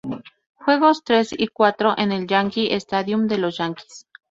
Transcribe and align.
Juegos 0.55 1.03
tres 1.03 1.29
y 1.31 1.45
cuatro 1.49 1.93
en 1.95 2.11
el 2.11 2.25
Yankee 2.25 2.73
Stadium 2.73 3.27
de 3.27 3.37
los 3.37 3.59
Yankees. 3.59 4.07